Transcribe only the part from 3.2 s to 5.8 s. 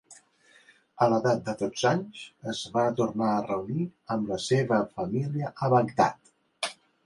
a reunir amb la seva família a